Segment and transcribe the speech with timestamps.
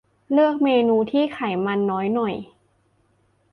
[0.31, 2.35] เลือกเมนูที่ไขมันน้อยหน่อย